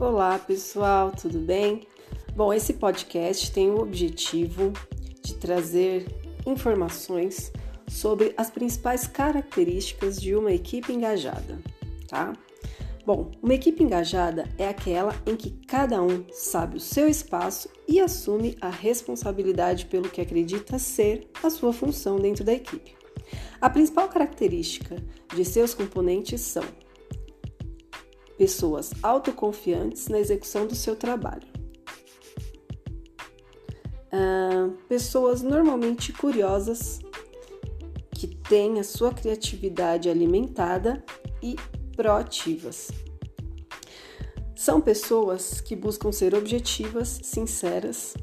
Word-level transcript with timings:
Olá, 0.00 0.40
pessoal, 0.40 1.12
tudo 1.12 1.38
bem? 1.38 1.86
Bom, 2.34 2.52
esse 2.52 2.74
podcast 2.74 3.52
tem 3.52 3.70
o 3.70 3.78
objetivo 3.78 4.72
de 5.22 5.34
trazer 5.36 6.04
informações 6.44 7.52
sobre 7.86 8.34
as 8.36 8.50
principais 8.50 9.06
características 9.06 10.20
de 10.20 10.34
uma 10.34 10.52
equipe 10.52 10.92
engajada, 10.92 11.60
tá? 12.08 12.32
Bom, 13.06 13.30
uma 13.40 13.54
equipe 13.54 13.84
engajada 13.84 14.48
é 14.58 14.66
aquela 14.66 15.14
em 15.24 15.36
que 15.36 15.52
cada 15.68 16.02
um 16.02 16.24
sabe 16.32 16.78
o 16.78 16.80
seu 16.80 17.08
espaço 17.08 17.68
e 17.86 18.00
assume 18.00 18.56
a 18.60 18.70
responsabilidade 18.70 19.86
pelo 19.86 20.10
que 20.10 20.20
acredita 20.20 20.76
ser 20.76 21.30
a 21.40 21.48
sua 21.48 21.72
função 21.72 22.16
dentro 22.16 22.42
da 22.42 22.52
equipe. 22.52 22.96
A 23.60 23.70
principal 23.70 24.08
característica 24.08 24.96
de 25.32 25.44
seus 25.44 25.72
componentes 25.72 26.40
são 26.40 26.64
pessoas 28.36 28.92
autoconfiantes 29.02 30.08
na 30.08 30.18
execução 30.18 30.66
do 30.66 30.74
seu 30.74 30.96
trabalho. 30.96 31.46
Pessoas 34.88 35.42
normalmente 35.42 36.12
curiosas, 36.12 37.00
que 38.12 38.28
têm 38.28 38.78
a 38.78 38.84
sua 38.84 39.12
criatividade 39.12 40.08
alimentada 40.08 41.04
e 41.42 41.56
proativas. 41.96 42.90
São 44.54 44.80
pessoas 44.80 45.60
que 45.60 45.74
buscam 45.74 46.12
ser 46.12 46.34
objetivas, 46.34 47.20
sinceras, 47.22 48.14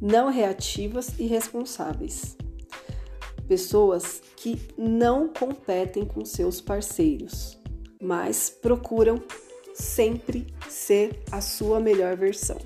não 0.00 0.30
reativas 0.30 1.18
e 1.18 1.26
responsáveis. 1.26 2.36
Pessoas 3.48 4.22
que 4.36 4.58
não 4.78 5.28
competem 5.28 6.04
com 6.04 6.24
seus 6.24 6.60
parceiros 6.60 7.58
mas 8.00 8.50
procuram 8.50 9.22
sempre 9.74 10.46
ser 10.68 11.22
a 11.30 11.40
sua 11.40 11.80
melhor 11.80 12.16
versão. 12.16 12.58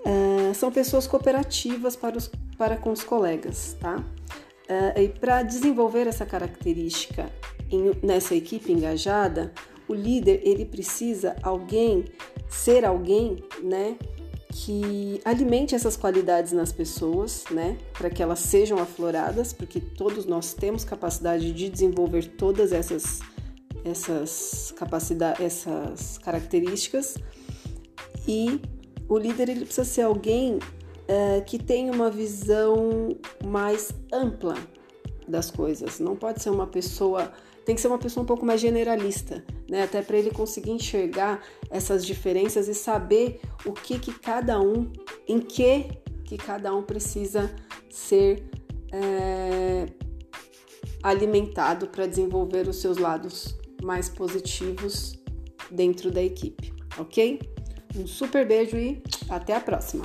Uh, 0.00 0.54
são 0.54 0.70
pessoas 0.70 1.06
cooperativas 1.06 1.96
para, 1.96 2.16
os, 2.16 2.30
para 2.56 2.76
com 2.76 2.90
os 2.90 3.02
colegas, 3.02 3.76
tá? 3.80 3.96
Uh, 3.96 5.00
e 5.00 5.08
para 5.08 5.42
desenvolver 5.42 6.06
essa 6.06 6.24
característica 6.24 7.30
em, 7.70 7.92
nessa 8.02 8.34
equipe 8.34 8.72
engajada, 8.72 9.52
o 9.88 9.94
líder 9.94 10.40
ele 10.44 10.64
precisa 10.64 11.36
alguém 11.42 12.04
ser 12.48 12.84
alguém, 12.84 13.44
né, 13.62 13.96
que 14.50 15.20
alimente 15.24 15.74
essas 15.74 15.96
qualidades 15.96 16.52
nas 16.52 16.72
pessoas, 16.72 17.44
né, 17.50 17.76
para 17.92 18.10
que 18.10 18.22
elas 18.22 18.38
sejam 18.38 18.78
afloradas, 18.78 19.52
porque 19.52 19.80
todos 19.80 20.24
nós 20.24 20.54
temos 20.54 20.84
capacidade 20.84 21.52
de 21.52 21.68
desenvolver 21.68 22.26
todas 22.26 22.72
essas 22.72 23.20
essas 23.84 24.72
capacidades, 24.76 25.40
essas 25.40 26.18
características 26.18 27.16
e 28.26 28.60
o 29.08 29.16
líder 29.16 29.48
ele 29.48 29.64
precisa 29.64 29.84
ser 29.84 30.02
alguém 30.02 30.58
é, 31.06 31.40
que 31.40 31.58
tenha 31.58 31.90
uma 31.92 32.10
visão 32.10 33.16
mais 33.44 33.90
ampla 34.12 34.54
das 35.26 35.50
coisas. 35.50 35.98
Não 35.98 36.14
pode 36.14 36.42
ser 36.42 36.50
uma 36.50 36.66
pessoa, 36.66 37.32
tem 37.64 37.74
que 37.74 37.80
ser 37.80 37.88
uma 37.88 37.98
pessoa 37.98 38.22
um 38.22 38.26
pouco 38.26 38.44
mais 38.44 38.60
generalista, 38.60 39.42
né? 39.68 39.82
Até 39.82 40.02
para 40.02 40.18
ele 40.18 40.30
conseguir 40.30 40.70
enxergar 40.70 41.42
essas 41.70 42.04
diferenças 42.04 42.68
e 42.68 42.74
saber 42.74 43.40
o 43.64 43.72
que 43.72 43.98
que 43.98 44.12
cada 44.12 44.60
um, 44.60 44.92
em 45.26 45.40
que 45.40 45.86
que 46.24 46.36
cada 46.36 46.74
um 46.74 46.82
precisa 46.82 47.50
ser 47.88 48.50
é, 48.92 49.86
alimentado 51.02 51.88
para 51.88 52.06
desenvolver 52.06 52.68
os 52.68 52.76
seus 52.76 52.98
lados 52.98 53.56
mais 53.82 54.08
positivos 54.08 55.18
dentro 55.70 56.10
da 56.10 56.22
equipe, 56.22 56.72
ok? 56.98 57.40
Um 57.96 58.06
super 58.06 58.46
beijo 58.46 58.76
e 58.76 59.02
até 59.28 59.56
a 59.56 59.60
próxima! 59.60 60.04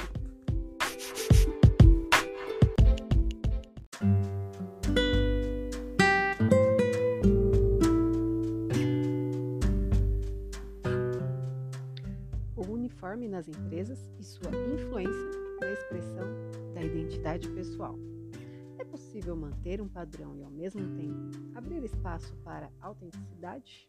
O 12.55 12.61
uniforme 12.71 13.27
nas 13.27 13.47
empresas 13.47 13.99
e 14.19 14.23
sua 14.23 14.51
influência 14.73 15.31
na 15.59 15.71
expressão 15.71 16.27
da 16.73 16.81
identidade 16.81 17.49
pessoal. 17.49 17.97
É 18.79 18.85
possível 18.85 19.35
manter 19.35 19.81
um 19.81 19.87
padrão 19.87 20.35
e, 20.35 20.43
ao 20.43 20.51
mesmo 20.51 20.81
tempo, 20.95 21.42
abrir 21.55 21.83
espaço 21.83 22.35
para 22.43 22.69
autenticidade? 22.81 23.87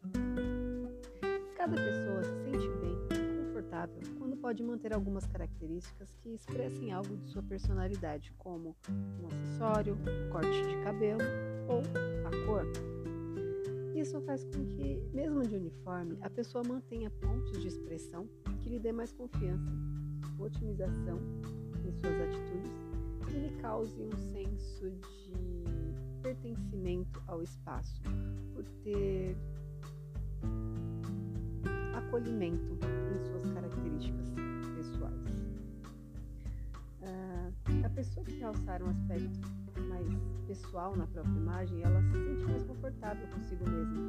Cada 1.57 1.77
pessoa 1.77 2.23
se 2.23 2.45
sente 2.45 2.69
bem 2.81 2.97
e 3.11 3.47
confortável 3.47 4.01
quando 4.19 4.37
pode 4.37 4.63
manter 4.63 4.95
algumas 4.95 5.27
características 5.27 6.15
que 6.23 6.35
expressem 6.35 6.93
algo 6.93 7.17
de 7.17 7.29
sua 7.29 7.43
personalidade, 7.43 8.33
como 8.39 8.77
um 8.89 9.27
acessório, 9.27 9.97
corte 10.31 10.63
de 10.63 10.77
cabelo 10.85 11.23
ou 11.69 11.81
a 12.27 12.47
cor. 12.47 12.65
Isso 13.95 14.21
faz 14.23 14.45
com 14.45 14.67
que, 14.67 15.01
mesmo 15.13 15.43
de 15.43 15.57
uniforme, 15.57 16.19
a 16.21 16.29
pessoa 16.29 16.63
mantenha 16.67 17.11
pontos 17.11 17.61
de 17.61 17.69
expressão 17.69 18.29
que 18.61 18.69
lhe 18.69 18.79
dê 18.79 18.93
mais 18.93 19.13
confiança, 19.13 19.71
otimização 20.39 21.19
em 21.87 21.93
suas 21.93 22.21
atitudes 22.21 22.95
que 23.27 23.39
lhe 23.39 23.51
cause 23.61 24.03
um 24.03 24.11
senso 24.33 24.91
de 24.91 25.84
pertencimento 26.25 27.23
ao 27.27 27.43
espaço, 27.43 28.01
por 28.55 28.65
ter 28.83 29.37
acolhimento 31.95 32.79
em 33.13 33.19
suas 33.29 33.53
características 33.53 34.29
pessoais. 34.75 35.45
Uh, 37.03 37.85
a 37.85 37.91
pessoa 37.91 38.25
que 38.25 38.37
realçar 38.37 38.83
um 38.83 38.89
aspecto 38.89 39.39
mais 39.87 40.09
pessoal 40.47 40.97
na 40.97 41.07
própria 41.07 41.37
imagem, 41.37 41.83
ela 41.83 42.01
se 42.05 42.13
sente 42.13 42.45
mais 42.47 42.65
confortável 42.65 43.29
consigo 43.29 43.69
mesma. 43.69 44.01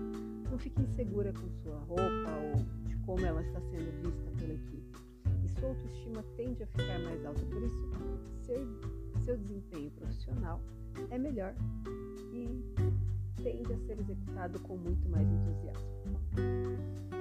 Não 0.50 0.58
fica 0.58 0.82
insegura 0.82 1.34
com 1.34 1.50
sua 1.50 1.80
roupa 1.80 2.32
ou 2.44 2.88
de 2.88 2.96
como 3.00 3.26
ela 3.26 3.42
está 3.42 3.60
sendo 3.60 3.92
vista 4.02 4.32
pela 4.40 4.54
equipe. 4.54 4.98
E 5.44 5.50
sua 5.50 5.68
autoestima 5.68 6.24
tende 6.38 6.64
a 6.64 6.68
ficar 6.68 6.98
mais 7.00 7.26
alta. 7.26 7.46
Por 7.46 7.62
isso, 7.62 7.90
ser 8.46 8.66
seu 9.26 9.38
desempenho 9.38 9.92
profissional 9.92 10.62
é 11.10 11.18
melhor 11.18 11.54
e 12.34 12.64
tende 13.44 13.74
a 13.74 13.78
ser 13.80 14.00
executado 14.00 14.60
com 14.62 14.78
muito 14.78 15.08
mais 15.10 15.28
entusiasmo. 15.28 17.15